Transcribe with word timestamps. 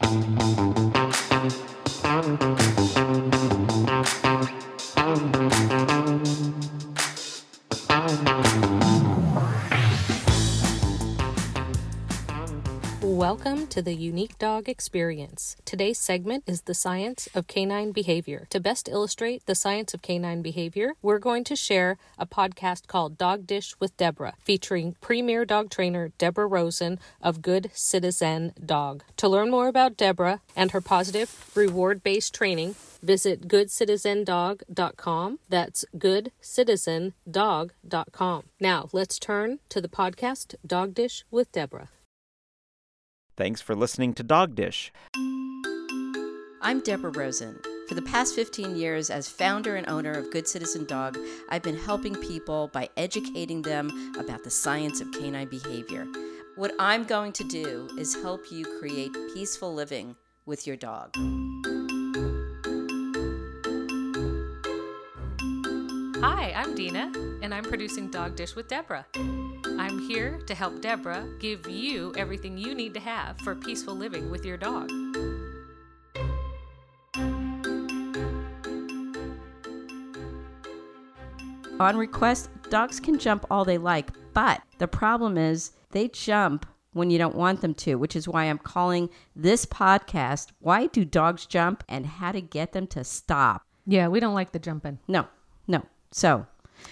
Welcome 0.00 0.67
to 13.78 13.82
the 13.82 13.96
Uneek 13.96 14.36
Dog 14.38 14.68
Experience. 14.68 15.56
Today's 15.64 16.00
segment 16.00 16.42
is 16.48 16.62
the 16.62 16.74
science 16.74 17.28
of 17.32 17.46
canine 17.46 17.92
behavior. 17.92 18.48
To 18.50 18.58
best 18.58 18.88
illustrate 18.88 19.46
the 19.46 19.54
science 19.54 19.94
of 19.94 20.02
canine 20.02 20.42
behavior, 20.42 20.94
we're 21.00 21.20
going 21.20 21.44
to 21.44 21.54
share 21.54 21.96
a 22.18 22.26
podcast 22.26 22.88
called 22.88 23.16
Dog 23.16 23.46
Dish 23.46 23.76
with 23.78 23.96
Deborah, 23.96 24.34
featuring 24.42 24.96
premier 25.00 25.44
dog 25.44 25.70
trainer 25.70 26.10
Deborah 26.18 26.48
Rosen 26.48 26.98
of 27.22 27.40
Good 27.40 27.70
Citizen 27.72 28.52
Dog. 28.66 29.04
To 29.18 29.28
learn 29.28 29.48
more 29.48 29.68
about 29.68 29.96
Deborah 29.96 30.40
and 30.56 30.72
her 30.72 30.80
positive, 30.80 31.48
reward 31.54 32.02
based 32.02 32.34
training, 32.34 32.74
visit 33.00 33.46
goodcitizendog.com. 33.46 35.38
That's 35.48 35.84
goodcitizendog.com. 35.96 38.42
Now, 38.58 38.88
let's 38.92 39.20
turn 39.20 39.60
to 39.68 39.80
the 39.80 39.86
podcast 39.86 40.56
Dog 40.66 40.94
Dish 40.94 41.24
with 41.30 41.52
Deborah. 41.52 41.90
Thanks 43.38 43.60
for 43.60 43.76
listening 43.76 44.14
to 44.14 44.24
Dog 44.24 44.56
Dish. 44.56 44.92
I'm 46.60 46.80
Deborah 46.80 47.12
Rosen. 47.12 47.60
For 47.88 47.94
the 47.94 48.02
past 48.02 48.34
15 48.34 48.74
years, 48.74 49.10
as 49.10 49.28
founder 49.28 49.76
and 49.76 49.88
owner 49.88 50.10
of 50.10 50.32
Good 50.32 50.48
Citizen 50.48 50.86
Dog, 50.86 51.16
I've 51.48 51.62
been 51.62 51.78
helping 51.78 52.16
people 52.16 52.66
by 52.72 52.88
educating 52.96 53.62
them 53.62 54.12
about 54.18 54.42
the 54.42 54.50
science 54.50 55.00
of 55.00 55.12
canine 55.12 55.46
behavior. 55.46 56.08
What 56.56 56.74
I'm 56.80 57.04
going 57.04 57.30
to 57.34 57.44
do 57.44 57.88
is 57.96 58.12
help 58.12 58.50
you 58.50 58.64
create 58.80 59.12
peaceful 59.32 59.72
living 59.72 60.16
with 60.44 60.66
your 60.66 60.74
dog. 60.74 61.14
Hi, 66.20 66.52
I'm 66.56 66.74
Dina, 66.74 67.12
and 67.40 67.54
I'm 67.54 67.62
producing 67.62 68.10
Dog 68.10 68.34
Dish 68.34 68.56
with 68.56 68.66
Deborah. 68.66 69.06
I'm 69.88 69.98
here 70.00 70.38
to 70.46 70.54
help 70.54 70.82
Deborah 70.82 71.26
give 71.40 71.66
you 71.66 72.12
everything 72.18 72.58
you 72.58 72.74
need 72.74 72.92
to 72.92 73.00
have 73.00 73.38
for 73.40 73.54
peaceful 73.54 73.94
living 73.94 74.30
with 74.30 74.44
your 74.44 74.58
dog. 74.58 74.90
On 81.80 81.96
request, 81.96 82.50
dogs 82.70 83.00
can 83.00 83.18
jump 83.18 83.46
all 83.50 83.64
they 83.64 83.78
like, 83.78 84.10
but 84.34 84.60
the 84.76 84.88
problem 84.88 85.38
is 85.38 85.72
they 85.92 86.08
jump 86.08 86.66
when 86.92 87.08
you 87.08 87.16
don't 87.18 87.34
want 87.36 87.60
them 87.60 87.72
to, 87.74 87.94
which 87.94 88.16
is 88.16 88.28
why 88.28 88.44
I'm 88.44 88.58
calling 88.58 89.08
this 89.36 89.64
podcast 89.64 90.48
Why 90.58 90.86
Do 90.86 91.04
Dogs 91.04 91.46
Jump 91.46 91.84
and 91.88 92.04
How 92.04 92.32
to 92.32 92.40
Get 92.40 92.72
Them 92.72 92.86
to 92.88 93.04
Stop. 93.04 93.62
Yeah, 93.86 94.08
we 94.08 94.20
don't 94.20 94.34
like 94.34 94.52
the 94.52 94.58
jumping. 94.58 94.98
No, 95.08 95.28
no. 95.66 95.82
So, 96.10 96.46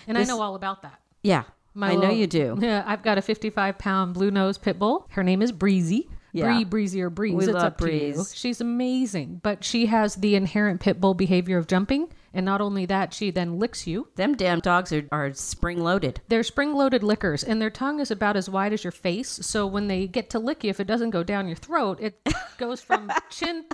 And 0.06 0.16
This- 0.16 0.28
I 0.28 0.32
know 0.32 0.40
all 0.40 0.54
about 0.54 0.82
that. 0.82 1.00
yeah, 1.22 1.44
My 1.76 1.90
I 1.90 1.94
know 1.94 2.00
little- 2.00 2.16
you 2.16 2.26
do. 2.26 2.58
Yeah, 2.60 2.82
I've 2.86 3.02
got 3.02 3.18
a 3.18 3.22
55 3.22 3.78
pound 3.78 4.14
blue 4.14 4.30
nose 4.30 4.58
pit 4.58 4.78
bull. 4.78 5.06
Her 5.10 5.22
name 5.22 5.42
is 5.42 5.52
Breezy. 5.52 6.08
Yeah. 6.32 6.52
Bree, 6.52 6.64
Breezy, 6.64 7.00
or 7.00 7.08
Breeze. 7.08 7.34
We 7.34 7.44
it's 7.44 7.52
love 7.54 7.62
up 7.62 7.78
to 7.78 7.84
you. 7.84 8.12
Breeze. 8.14 8.32
She's 8.34 8.60
amazing, 8.60 9.40
but 9.42 9.64
she 9.64 9.86
has 9.86 10.16
the 10.16 10.34
inherent 10.34 10.80
pit 10.80 11.00
bull 11.00 11.14
behavior 11.14 11.56
of 11.56 11.66
jumping. 11.66 12.08
And 12.34 12.44
not 12.44 12.60
only 12.60 12.84
that, 12.86 13.14
she 13.14 13.30
then 13.30 13.58
licks 13.58 13.86
you. 13.86 14.08
Them 14.16 14.34
damn 14.34 14.60
dogs 14.60 14.92
are, 14.92 15.08
are 15.10 15.32
spring 15.32 15.82
loaded. 15.82 16.20
They're 16.28 16.42
spring 16.42 16.74
loaded 16.74 17.02
lickers, 17.02 17.42
and 17.42 17.62
their 17.62 17.70
tongue 17.70 18.00
is 18.00 18.10
about 18.10 18.36
as 18.36 18.50
wide 18.50 18.74
as 18.74 18.84
your 18.84 18.90
face. 18.90 19.30
So 19.30 19.66
when 19.66 19.86
they 19.86 20.06
get 20.06 20.28
to 20.30 20.38
lick 20.38 20.62
you, 20.62 20.68
if 20.68 20.78
it 20.78 20.86
doesn't 20.86 21.10
go 21.10 21.22
down 21.22 21.46
your 21.46 21.56
throat, 21.56 21.98
it 22.02 22.20
goes 22.58 22.82
from 22.82 23.10
chin 23.30 23.64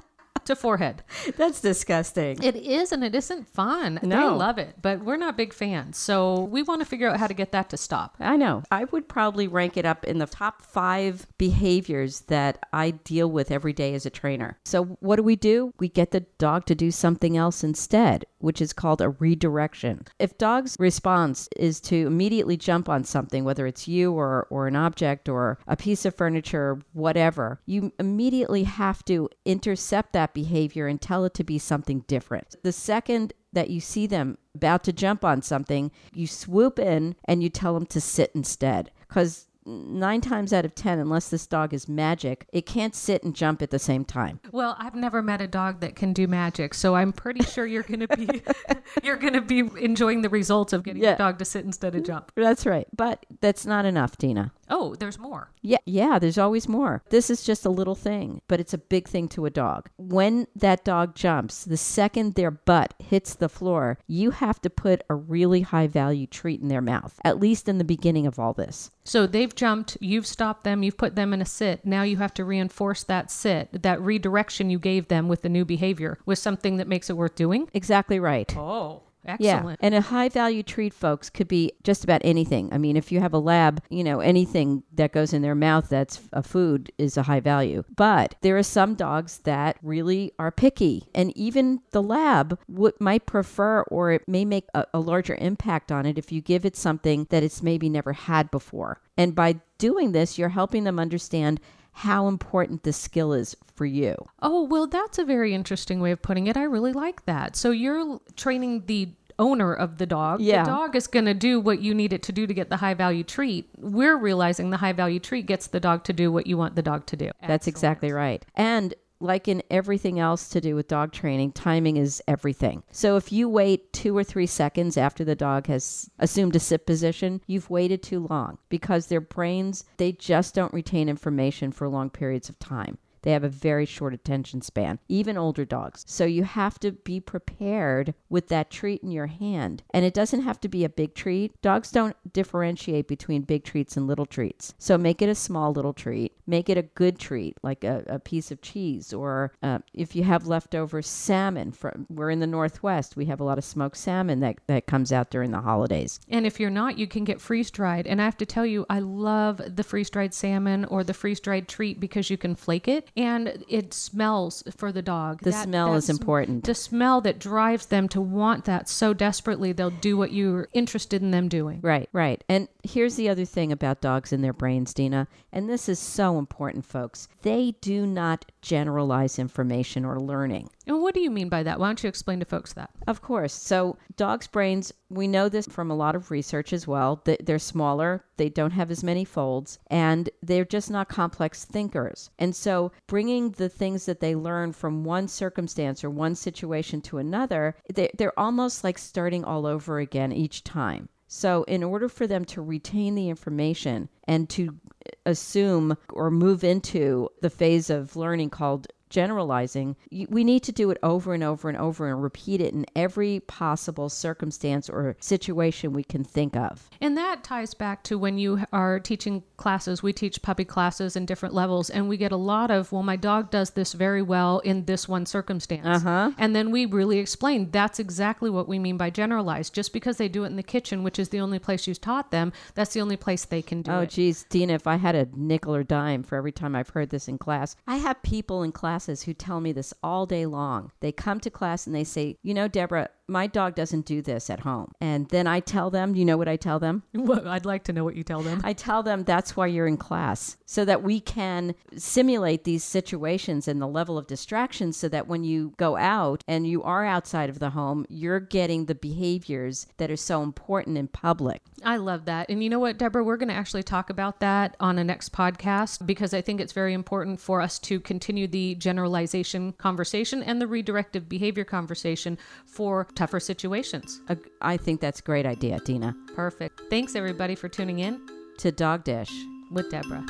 to 0.46 0.56
forehead. 0.56 1.02
That's 1.36 1.60
disgusting. 1.60 2.42
It 2.42 2.56
is, 2.56 2.92
and 2.92 3.04
it 3.04 3.14
isn't 3.14 3.48
fun. 3.48 4.00
They 4.02 4.08
love 4.16 4.58
it, 4.58 4.76
but 4.80 5.04
we're 5.04 5.16
not 5.16 5.36
big 5.36 5.52
fans. 5.52 5.96
So 5.96 6.40
we 6.44 6.62
want 6.62 6.80
to 6.80 6.86
figure 6.86 7.08
out 7.08 7.18
how 7.18 7.26
to 7.26 7.34
get 7.34 7.52
that 7.52 7.70
to 7.70 7.76
stop. 7.76 8.16
I 8.20 8.36
know. 8.36 8.62
I 8.70 8.84
would 8.84 9.08
probably 9.08 9.48
rank 9.48 9.76
it 9.76 9.84
up 9.84 10.04
in 10.04 10.18
the 10.18 10.26
top 10.26 10.62
five 10.62 11.26
behaviors 11.38 12.20
that 12.22 12.58
I 12.72 12.92
deal 12.92 13.30
with 13.30 13.50
every 13.50 13.72
day 13.72 13.94
as 13.94 14.06
a 14.06 14.10
trainer. 14.10 14.58
So, 14.64 14.84
what 15.00 15.16
do 15.16 15.22
we 15.22 15.36
do? 15.36 15.72
We 15.78 15.88
get 15.88 16.10
the 16.10 16.20
dog 16.38 16.66
to 16.66 16.74
do 16.74 16.90
something 16.90 17.36
else 17.36 17.64
instead, 17.64 18.24
which 18.42 18.60
is 18.60 18.72
called 18.72 19.00
a 19.00 19.10
redirection. 19.10 20.06
If 20.18 20.38
dog's 20.38 20.76
response 20.78 21.48
is 21.56 21.80
to 21.82 22.06
immediately 22.06 22.56
jump 22.56 22.88
on 22.88 23.04
something, 23.04 23.44
whether 23.44 23.66
it's 23.66 23.88
you 23.88 24.12
or, 24.12 24.46
or 24.50 24.66
an 24.66 24.76
object 24.76 25.28
or 25.28 25.58
a 25.66 25.76
piece 25.76 26.04
of 26.04 26.14
furniture, 26.14 26.80
whatever, 26.92 27.60
you 27.66 27.92
immediately 27.98 28.64
have 28.64 29.04
to 29.06 29.28
intercept 29.44 30.12
that 30.12 30.34
behavior 30.34 30.86
and 30.86 31.00
tell 31.00 31.24
it 31.24 31.34
to 31.34 31.44
be 31.44 31.58
something 31.58 32.00
different. 32.06 32.56
The 32.62 32.72
second 32.72 33.32
that 33.52 33.70
you 33.70 33.80
see 33.80 34.06
them 34.06 34.38
about 34.54 34.82
to 34.84 34.92
jump 34.92 35.24
on 35.24 35.42
something, 35.42 35.90
you 36.12 36.26
swoop 36.26 36.78
in 36.78 37.14
and 37.26 37.42
you 37.42 37.48
tell 37.48 37.74
them 37.74 37.86
to 37.86 38.00
sit 38.00 38.32
instead. 38.34 38.90
Because 39.08 39.46
nine 39.64 40.20
times 40.20 40.52
out 40.52 40.64
of 40.64 40.74
ten, 40.74 40.98
unless 40.98 41.28
this 41.28 41.46
dog 41.46 41.72
is 41.74 41.88
magic, 41.88 42.46
it 42.52 42.66
can't 42.66 42.94
sit 42.94 43.22
and 43.22 43.34
jump 43.34 43.62
at 43.62 43.70
the 43.70 43.78
same 43.78 44.04
time. 44.04 44.40
Well, 44.50 44.76
I've 44.78 44.94
never 44.94 45.22
met 45.22 45.40
a 45.40 45.46
dog 45.46 45.80
that 45.80 45.96
can 45.96 46.12
do 46.12 46.26
magic, 46.26 46.74
so 46.74 46.94
I'm 46.94 47.12
pretty 47.12 47.44
sure 47.44 47.66
you're 47.66 47.82
going 47.82 48.00
to 48.00 48.08
be 48.16 48.42
you're 49.02 49.16
going 49.16 49.34
to 49.34 49.40
be 49.40 49.60
enjoying 49.80 50.22
the 50.22 50.28
results 50.28 50.72
of 50.72 50.82
getting 50.82 51.02
Yeah. 51.02 51.12
the 51.12 51.18
dog 51.18 51.38
to 51.38 51.44
sit 51.44 51.64
instead 51.64 51.94
of 51.94 52.04
jump. 52.04 52.32
That's 52.34 52.66
right. 52.66 52.86
But 52.96 53.24
that's 53.40 53.64
not 53.66 53.84
enough, 53.84 54.16
Dina. 54.18 54.52
Oh, 54.74 54.94
there's 54.94 55.18
more. 55.18 55.52
Yeah, 55.60 55.84
yeah, 55.84 56.18
there's 56.18 56.38
always 56.38 56.66
more. 56.66 57.02
This 57.10 57.28
is 57.28 57.44
just 57.44 57.66
a 57.66 57.70
little 57.70 57.94
thing, 57.94 58.40
but 58.48 58.58
it's 58.58 58.72
a 58.72 58.78
big 58.78 59.06
thing 59.06 59.28
to 59.28 59.44
a 59.44 59.50
dog. 59.50 59.90
When 59.98 60.46
that 60.56 60.82
dog 60.82 61.14
jumps, 61.14 61.66
the 61.66 61.76
second 61.76 62.34
their 62.36 62.50
butt 62.50 62.94
hits 62.98 63.34
the 63.34 63.50
floor, 63.50 63.98
you 64.06 64.30
have 64.30 64.62
to 64.62 64.70
put 64.70 65.04
a 65.10 65.14
really 65.14 65.60
high 65.60 65.88
value 65.88 66.26
treat 66.26 66.62
in 66.62 66.68
their 66.68 66.80
mouth, 66.80 67.20
at 67.22 67.38
least 67.38 67.68
in 67.68 67.76
the 67.76 67.84
beginning 67.84 68.26
of 68.26 68.38
all 68.38 68.54
this. 68.54 68.90
So 69.04 69.26
they've 69.26 69.54
jumped, 69.54 69.98
you've 70.00 70.26
stopped 70.26 70.64
them, 70.64 70.82
you've 70.82 70.96
put 70.96 71.16
them 71.16 71.34
in 71.34 71.42
a 71.42 71.46
sit. 71.46 71.84
Now 71.84 72.02
you 72.02 72.16
have 72.16 72.32
to 72.34 72.44
reinforce 72.44 73.04
that 73.04 73.30
sit, 73.30 73.82
that 73.82 74.00
redirection 74.00 74.70
you 74.70 74.78
gave 74.78 75.08
them 75.08 75.28
with 75.28 75.42
the 75.42 75.50
new 75.50 75.66
behavior 75.66 76.16
with 76.24 76.38
something 76.38 76.78
that 76.78 76.88
makes 76.88 77.10
it 77.10 77.16
worth 77.18 77.34
doing. 77.34 77.68
Exactly 77.74 78.18
right. 78.18 78.56
Oh, 78.56 79.02
Yeah. 79.24 79.56
excellent. 79.56 79.80
And 79.82 79.94
a 79.94 80.00
high 80.00 80.28
value 80.28 80.62
treat, 80.62 80.92
folks, 80.92 81.30
could 81.30 81.48
be 81.48 81.72
just 81.82 82.04
about 82.04 82.20
anything. 82.24 82.72
I 82.72 82.78
mean, 82.78 82.96
if 82.96 83.12
you 83.12 83.20
have 83.20 83.32
a 83.32 83.38
lab, 83.38 83.82
you 83.90 84.04
know, 84.04 84.20
anything 84.20 84.82
that 84.94 85.12
goes 85.12 85.32
in 85.32 85.42
their 85.42 85.54
mouth 85.54 85.88
that's 85.88 86.20
a 86.32 86.42
food 86.42 86.92
is 86.98 87.16
a 87.16 87.22
high 87.22 87.40
value. 87.40 87.84
But 87.96 88.34
there 88.42 88.56
are 88.58 88.62
some 88.62 88.94
dogs 88.94 89.38
that 89.44 89.78
really 89.82 90.32
are 90.38 90.50
picky. 90.50 91.04
And 91.14 91.36
even 91.36 91.80
the 91.92 92.02
lab 92.02 92.58
would, 92.68 92.94
might 93.00 93.26
prefer 93.26 93.82
or 93.82 94.12
it 94.12 94.26
may 94.26 94.44
make 94.44 94.66
a, 94.74 94.86
a 94.92 95.00
larger 95.00 95.36
impact 95.36 95.92
on 95.92 96.06
it 96.06 96.18
if 96.18 96.32
you 96.32 96.40
give 96.40 96.64
it 96.64 96.76
something 96.76 97.26
that 97.30 97.42
it's 97.42 97.62
maybe 97.62 97.88
never 97.88 98.12
had 98.12 98.50
before. 98.50 99.00
And 99.16 99.34
by 99.34 99.60
doing 99.78 100.12
this, 100.12 100.38
you're 100.38 100.48
helping 100.48 100.84
them 100.84 100.98
understand 100.98 101.60
how 101.92 102.26
important 102.26 102.82
this 102.82 102.96
skill 102.96 103.32
is 103.32 103.56
for 103.74 103.86
you. 103.86 104.14
Oh, 104.40 104.64
well, 104.64 104.86
that's 104.86 105.18
a 105.18 105.24
very 105.24 105.54
interesting 105.54 106.00
way 106.00 106.10
of 106.10 106.22
putting 106.22 106.46
it. 106.46 106.56
I 106.56 106.64
really 106.64 106.92
like 106.92 107.24
that. 107.26 107.54
So 107.54 107.70
you're 107.70 108.20
training 108.36 108.84
the 108.86 109.10
owner 109.38 109.74
of 109.74 109.98
the 109.98 110.06
dog. 110.06 110.40
Yeah. 110.40 110.64
The 110.64 110.70
dog 110.70 110.96
is 110.96 111.06
going 111.06 111.24
to 111.24 111.34
do 111.34 111.58
what 111.60 111.80
you 111.80 111.94
need 111.94 112.12
it 112.12 112.22
to 112.24 112.32
do 112.32 112.46
to 112.46 112.54
get 112.54 112.70
the 112.70 112.76
high 112.76 112.94
value 112.94 113.24
treat. 113.24 113.68
We're 113.78 114.16
realizing 114.16 114.70
the 114.70 114.76
high 114.76 114.92
value 114.92 115.20
treat 115.20 115.46
gets 115.46 115.66
the 115.66 115.80
dog 115.80 116.04
to 116.04 116.12
do 116.12 116.30
what 116.30 116.46
you 116.46 116.56
want 116.56 116.76
the 116.76 116.82
dog 116.82 117.06
to 117.06 117.16
do. 117.16 117.30
That's 117.46 117.66
exactly 117.66 118.12
right. 118.12 118.44
And 118.54 118.94
like 119.22 119.48
in 119.48 119.62
everything 119.70 120.18
else 120.18 120.48
to 120.50 120.60
do 120.60 120.74
with 120.74 120.88
dog 120.88 121.12
training, 121.12 121.52
timing 121.52 121.96
is 121.96 122.22
everything. 122.26 122.82
So 122.90 123.16
if 123.16 123.32
you 123.32 123.48
wait 123.48 123.92
two 123.92 124.16
or 124.16 124.24
three 124.24 124.46
seconds 124.46 124.96
after 124.96 125.24
the 125.24 125.34
dog 125.34 125.66
has 125.68 126.10
assumed 126.18 126.56
a 126.56 126.60
sit 126.60 126.86
position, 126.86 127.40
you've 127.46 127.70
waited 127.70 128.02
too 128.02 128.26
long 128.28 128.58
because 128.68 129.06
their 129.06 129.20
brains, 129.20 129.84
they 129.96 130.12
just 130.12 130.54
don't 130.54 130.74
retain 130.74 131.08
information 131.08 131.72
for 131.72 131.88
long 131.88 132.10
periods 132.10 132.48
of 132.48 132.58
time. 132.58 132.98
They 133.22 133.32
have 133.32 133.44
a 133.44 133.48
very 133.48 133.86
short 133.86 134.14
attention 134.14 134.62
span, 134.62 134.98
even 135.08 135.38
older 135.38 135.64
dogs. 135.64 136.04
So 136.06 136.24
you 136.24 136.44
have 136.44 136.78
to 136.80 136.92
be 136.92 137.20
prepared 137.20 138.14
with 138.28 138.48
that 138.48 138.70
treat 138.70 139.02
in 139.02 139.10
your 139.10 139.28
hand. 139.28 139.82
And 139.90 140.04
it 140.04 140.14
doesn't 140.14 140.42
have 140.42 140.60
to 140.60 140.68
be 140.68 140.84
a 140.84 140.88
big 140.88 141.14
treat. 141.14 141.60
Dogs 141.62 141.90
don't 141.90 142.16
differentiate 142.32 143.08
between 143.08 143.42
big 143.42 143.64
treats 143.64 143.96
and 143.96 144.06
little 144.06 144.26
treats. 144.26 144.74
So 144.78 144.98
make 144.98 145.22
it 145.22 145.28
a 145.28 145.34
small 145.34 145.72
little 145.72 145.92
treat. 145.92 146.32
Make 146.46 146.68
it 146.68 146.76
a 146.76 146.82
good 146.82 147.18
treat, 147.18 147.56
like 147.62 147.84
a, 147.84 148.04
a 148.06 148.18
piece 148.18 148.50
of 148.50 148.60
cheese, 148.60 149.12
or 149.12 149.52
uh, 149.62 149.78
if 149.94 150.16
you 150.16 150.24
have 150.24 150.46
leftover 150.46 151.00
salmon 151.00 151.72
from, 151.72 152.06
we're 152.10 152.30
in 152.30 152.40
the 152.40 152.46
Northwest, 152.46 153.16
we 153.16 153.26
have 153.26 153.40
a 153.40 153.44
lot 153.44 153.58
of 153.58 153.64
smoked 153.64 153.96
salmon 153.96 154.40
that, 154.40 154.56
that 154.66 154.86
comes 154.86 155.12
out 155.12 155.30
during 155.30 155.52
the 155.52 155.60
holidays. 155.60 156.18
And 156.28 156.44
if 156.44 156.58
you're 156.58 156.70
not, 156.70 156.98
you 156.98 157.06
can 157.06 157.24
get 157.24 157.40
freeze 157.40 157.70
dried. 157.70 158.06
And 158.06 158.20
I 158.20 158.24
have 158.24 158.36
to 158.38 158.46
tell 158.46 158.66
you, 158.66 158.84
I 158.90 158.98
love 158.98 159.60
the 159.64 159.84
freeze 159.84 160.10
dried 160.10 160.34
salmon 160.34 160.84
or 160.86 161.04
the 161.04 161.14
freeze 161.14 161.40
dried 161.40 161.68
treat 161.68 162.00
because 162.00 162.28
you 162.28 162.36
can 162.36 162.56
flake 162.56 162.88
it 162.88 163.08
and 163.16 163.64
it 163.68 163.92
smells 163.92 164.62
for 164.76 164.90
the 164.92 165.02
dog. 165.02 165.40
The 165.42 165.50
That- 165.50 165.64
smell 165.64 165.94
is 165.94 166.06
that's 166.06 166.18
important. 166.18 166.64
The 166.64 166.74
smell 166.74 167.20
that 167.22 167.38
drives 167.38 167.86
them 167.86 168.08
to 168.08 168.20
want 168.20 168.64
that 168.64 168.88
so 168.88 169.12
desperately, 169.12 169.72
they'll 169.72 169.90
do 169.90 170.16
what 170.16 170.32
you're 170.32 170.68
interested 170.72 171.22
in 171.22 171.30
them 171.30 171.48
doing. 171.48 171.80
Right, 171.82 172.08
right. 172.12 172.42
And 172.48 172.68
here's 172.82 173.16
the 173.16 173.28
other 173.28 173.44
thing 173.44 173.70
about 173.72 174.00
dogs 174.00 174.32
and 174.32 174.42
their 174.42 174.52
brains, 174.52 174.94
Dina, 174.94 175.28
and 175.52 175.68
this 175.68 175.88
is 175.88 175.98
so 175.98 176.38
important, 176.38 176.84
folks. 176.84 177.28
They 177.42 177.74
do 177.80 178.06
not 178.06 178.46
generalize 178.62 179.38
information 179.38 180.04
or 180.04 180.18
learning. 180.20 180.70
And 180.86 181.00
what 181.00 181.14
do 181.14 181.20
you 181.20 181.30
mean 181.30 181.48
by 181.48 181.62
that? 181.62 181.78
Why 181.78 181.88
don't 181.88 182.02
you 182.02 182.08
explain 182.08 182.40
to 182.40 182.44
folks 182.44 182.72
that? 182.72 182.90
Of 183.06 183.22
course. 183.22 183.52
So, 183.52 183.96
dogs' 184.16 184.48
brains, 184.48 184.92
we 185.08 185.28
know 185.28 185.48
this 185.48 185.66
from 185.66 185.90
a 185.90 185.96
lot 185.96 186.16
of 186.16 186.30
research 186.30 186.72
as 186.72 186.86
well. 186.88 187.20
They- 187.24 187.36
They're 187.40 187.58
smaller, 187.60 188.24
they 188.36 188.48
don't 188.48 188.72
have 188.72 188.90
as 188.90 189.04
many 189.04 189.24
folds, 189.24 189.78
and 189.88 190.28
they're 190.42 190.64
just 190.64 190.90
not 190.90 191.08
complex 191.08 191.64
thinkers. 191.64 192.30
And 192.38 192.54
so, 192.56 192.90
bringing 193.06 193.50
the 193.50 193.68
things 193.68 194.06
that 194.06 194.18
they 194.20 194.34
learn 194.34 194.72
from 194.72 195.04
one 195.04 195.28
circumstance 195.28 196.02
or 196.02 196.10
one 196.10 196.34
situation 196.34 197.00
to 197.02 197.18
another, 197.18 197.76
they're 197.94 198.38
almost 198.38 198.82
like 198.82 198.98
starting 198.98 199.44
all 199.44 199.66
over 199.66 199.98
again 200.00 200.32
each 200.32 200.64
time. 200.64 201.08
So, 201.28 201.62
in 201.64 201.82
order 201.82 202.08
for 202.08 202.26
them 202.26 202.44
to 202.46 202.60
retain 202.60 203.14
the 203.14 203.28
information 203.28 204.08
and 204.24 204.50
to 204.50 204.76
assume 205.24 205.96
or 206.12 206.30
move 206.30 206.62
into 206.64 207.28
the 207.40 207.50
phase 207.50 207.88
of 207.90 208.16
learning 208.16 208.50
called 208.50 208.86
generalizing, 209.12 209.94
we 210.28 210.42
need 210.42 210.62
to 210.64 210.72
do 210.72 210.90
it 210.90 210.98
over 211.02 211.34
and 211.34 211.44
over 211.44 211.68
and 211.68 211.78
over 211.78 212.08
and 212.08 212.22
repeat 212.22 212.60
it 212.60 212.72
in 212.72 212.86
every 212.96 213.40
possible 213.40 214.08
circumstance 214.08 214.88
or 214.88 215.14
situation 215.20 215.92
we 215.92 216.02
can 216.02 216.24
think 216.24 216.56
of. 216.56 216.88
And 217.00 217.16
that 217.16 217.44
ties 217.44 217.74
back 217.74 218.02
to 218.04 218.18
when 218.18 218.38
you 218.38 218.64
are 218.72 218.98
teaching 218.98 219.42
classes. 219.56 220.02
We 220.02 220.12
teach 220.12 220.42
puppy 220.42 220.64
classes 220.64 221.14
in 221.14 221.26
different 221.26 221.54
levels, 221.54 221.90
and 221.90 222.08
we 222.08 222.16
get 222.16 222.32
a 222.32 222.36
lot 222.36 222.70
of, 222.70 222.90
well, 222.90 223.02
my 223.02 223.16
dog 223.16 223.50
does 223.50 223.70
this 223.70 223.92
very 223.92 224.22
well 224.22 224.58
in 224.60 224.86
this 224.86 225.06
one 225.06 225.26
circumstance. 225.26 225.86
Uh-huh. 226.04 226.32
And 226.38 226.56
then 226.56 226.70
we 226.70 226.86
really 226.86 227.18
explain 227.18 227.70
that's 227.70 227.98
exactly 228.00 228.48
what 228.50 228.66
we 228.66 228.78
mean 228.78 228.96
by 228.96 229.10
generalized. 229.10 229.74
Just 229.74 229.92
because 229.92 230.16
they 230.16 230.28
do 230.28 230.44
it 230.44 230.48
in 230.48 230.56
the 230.56 230.62
kitchen, 230.62 231.04
which 231.04 231.18
is 231.18 231.28
the 231.28 231.40
only 231.40 231.58
place 231.58 231.86
you've 231.86 232.00
taught 232.00 232.30
them, 232.30 232.52
that's 232.74 232.94
the 232.94 233.00
only 233.00 233.16
place 233.16 233.44
they 233.44 233.62
can 233.62 233.82
do 233.82 233.90
Oh, 233.90 234.00
it. 234.00 234.02
Oh, 234.02 234.06
geez, 234.06 234.44
Dina, 234.48 234.72
if 234.72 234.86
I 234.86 234.96
had 234.96 235.14
a 235.14 235.28
nickel 235.36 235.74
or 235.74 235.84
dime 235.84 236.22
for 236.22 236.36
every 236.36 236.52
time 236.52 236.74
I've 236.74 236.88
heard 236.88 237.10
this 237.10 237.28
in 237.28 237.36
class, 237.36 237.76
I 237.86 237.96
have 237.96 238.22
people 238.22 238.62
in 238.62 238.72
classes 239.02 239.24
who 239.24 239.34
tell 239.34 239.60
me 239.60 239.72
this 239.72 239.92
all 240.00 240.26
day 240.26 240.46
long. 240.46 240.92
They 241.00 241.10
come 241.10 241.40
to 241.40 241.50
class 241.50 241.86
and 241.88 241.94
they 241.94 242.04
say, 242.04 242.36
You 242.40 242.54
know, 242.54 242.68
Deborah, 242.68 243.08
my 243.32 243.46
dog 243.46 243.74
doesn't 243.74 244.06
do 244.06 244.22
this 244.22 244.50
at 244.50 244.60
home. 244.60 244.92
And 245.00 245.28
then 245.30 245.46
I 245.46 245.60
tell 245.60 245.90
them, 245.90 246.14
You 246.14 246.24
know 246.24 246.36
what 246.36 246.48
I 246.48 246.56
tell 246.56 246.78
them? 246.78 247.02
Well, 247.22 247.48
I'd 247.48 247.64
like 247.64 247.84
to 247.84 247.92
know 247.92 248.04
what 248.04 248.16
you 248.16 248.24
tell 248.24 248.42
them. 248.42 248.60
I 248.64 248.72
tell 248.72 249.02
them 249.02 249.22
that's 249.22 249.56
why 249.56 249.68
you're 249.68 249.86
in 249.86 249.96
class, 249.96 250.56
so 250.66 250.84
that 250.84 251.02
we 251.02 251.20
can 251.20 251.74
simulate 251.96 252.64
these 252.64 252.82
situations 252.82 253.68
and 253.68 253.80
the 253.80 253.86
level 253.86 254.18
of 254.18 254.26
distraction 254.26 254.92
so 254.92 255.08
that 255.08 255.28
when 255.28 255.44
you 255.44 255.72
go 255.76 255.96
out 255.96 256.42
and 256.48 256.66
you 256.66 256.82
are 256.82 257.04
outside 257.04 257.48
of 257.48 257.60
the 257.60 257.70
home, 257.70 258.04
you're 258.08 258.40
getting 258.40 258.86
the 258.86 258.94
behaviors 258.94 259.86
that 259.96 260.10
are 260.10 260.16
so 260.16 260.42
important 260.42 260.98
in 260.98 261.08
public. 261.08 261.62
I 261.84 261.96
love 261.96 262.24
that. 262.26 262.50
And 262.50 262.62
you 262.62 262.68
know 262.68 262.80
what, 262.80 262.98
Deborah? 262.98 263.24
We're 263.24 263.36
going 263.36 263.48
to 263.48 263.54
actually 263.54 263.84
talk 263.84 264.10
about 264.10 264.40
that 264.40 264.76
on 264.80 264.98
a 264.98 265.04
next 265.04 265.32
podcast 265.32 266.04
because 266.04 266.34
I 266.34 266.40
think 266.40 266.60
it's 266.60 266.72
very 266.72 266.92
important 266.92 267.40
for 267.40 267.60
us 267.60 267.78
to 267.80 268.00
continue 268.00 268.46
the 268.46 268.74
generalization 268.74 269.72
conversation 269.74 270.42
and 270.42 270.60
the 270.60 270.66
redirective 270.66 271.28
behavior 271.28 271.64
conversation 271.64 272.36
for 272.66 273.06
tougher 273.22 273.38
situations. 273.38 274.20
I 274.60 274.76
think 274.76 275.00
that's 275.00 275.20
a 275.20 275.22
great 275.22 275.46
idea, 275.46 275.78
Dina. 275.84 276.12
Perfect. 276.34 276.80
Thanks, 276.90 277.14
everybody, 277.14 277.54
for 277.54 277.68
tuning 277.68 278.00
in 278.00 278.20
To 278.58 278.72
Dog 278.72 279.04
Dish. 279.04 279.30
with 279.70 279.88
Deborah. 279.92 280.26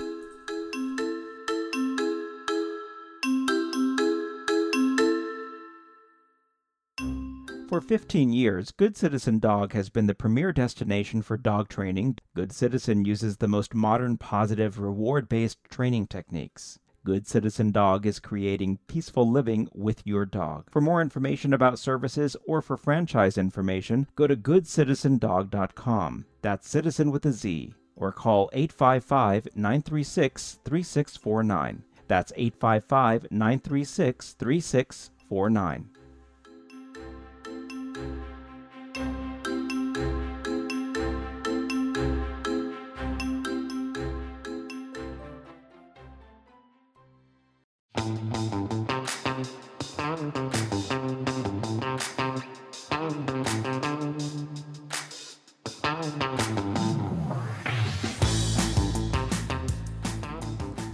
For 7.71 7.81
15 7.81 8.31
years, 8.31 8.71
Good 8.73 8.99
Citizen 8.99 9.39
Dog 9.39 9.73
has 9.73 9.89
been 9.89 10.07
the 10.07 10.15
premier 10.15 10.53
destination 10.53 11.23
for 11.23 11.39
dog 11.39 11.71
training. 11.71 12.19
Good 12.37 12.53
Citizen 12.53 13.07
uses 13.07 13.39
the 13.39 13.49
most 13.49 13.73
modern, 13.75 14.19
positive, 14.19 14.79
reward 14.79 15.31
based 15.31 15.65
training 15.71 16.09
techniques. 16.09 16.79
Good 17.05 17.27
Citizen 17.27 17.73
Dog 17.73 18.07
is 18.07 18.21
creating 18.21 18.79
peaceful 18.87 19.29
living 19.29 19.69
with 19.75 20.07
your 20.07 20.25
dog. 20.25 20.71
For 20.71 20.81
more 20.81 21.01
information 21.03 21.53
about 21.53 21.81
services 21.81 22.37
or 22.47 22.63
for 22.63 22.77
franchise 22.77 23.37
information, 23.37 24.07
go 24.15 24.29
to 24.29 24.37
goodcitizendog.com. 24.37 26.27
That's 26.43 26.69
citizen 26.69 27.11
with 27.11 27.27
a 27.27 27.33
Z. 27.33 27.75
Or 27.97 28.13
call 28.13 28.51
855 28.53 29.49
936 29.57 30.61
3649. 30.65 31.83
That's 32.07 32.33
855 32.37 33.33
936 33.33 34.33
3649. 34.35 35.92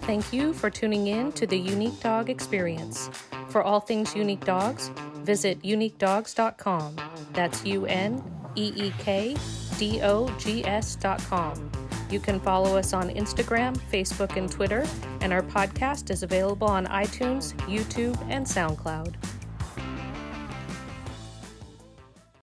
Thank 0.09 0.33
you 0.33 0.55
for 0.55 0.71
tuning 0.71 1.09
in 1.09 1.33
to 1.33 1.47
the 1.47 1.63
Uneek 1.63 2.01
Dog 2.01 2.31
Experience. 2.31 3.11
For 3.51 3.63
all 3.63 3.79
things 3.79 4.15
Uneek 4.15 4.43
Dogs, 4.43 4.89
visit 5.17 5.61
uneekdogs.com. 5.61 6.97
That's 7.35 7.63
U 7.67 7.85
N 7.85 8.25
E 8.55 8.73
E 8.75 8.91
K 8.99 9.37
D 9.77 10.01
O 10.01 10.35
G 10.39 10.65
S.com. 10.65 11.71
You 12.11 12.21
can 12.21 12.41
follow 12.41 12.75
us 12.79 12.95
on 12.95 13.11
Instagram, 13.11 13.77
Facebook, 13.93 14.39
and 14.39 14.51
Twitter, 14.51 14.87
and 15.21 15.31
our 15.31 15.43
podcast 15.43 16.09
is 16.09 16.23
available 16.23 16.69
on 16.69 16.87
iTunes, 16.87 17.53
YouTube, 17.69 18.19
and 18.31 18.47
SoundCloud. 18.47 19.15